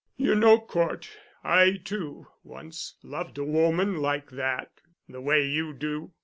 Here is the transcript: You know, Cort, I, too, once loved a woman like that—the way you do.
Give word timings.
You 0.17 0.33
know, 0.33 0.59
Cort, 0.59 1.11
I, 1.43 1.79
too, 1.85 2.25
once 2.43 2.95
loved 3.03 3.37
a 3.37 3.43
woman 3.43 3.97
like 3.97 4.31
that—the 4.31 5.21
way 5.21 5.45
you 5.47 5.73
do. 5.73 6.11